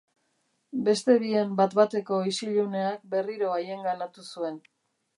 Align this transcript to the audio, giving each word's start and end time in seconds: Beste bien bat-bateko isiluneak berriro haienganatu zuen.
Beste 0.87 1.17
bien 1.25 1.53
bat-bateko 1.59 2.21
isiluneak 2.33 3.07
berriro 3.15 3.55
haienganatu 3.61 4.29
zuen. 4.35 4.63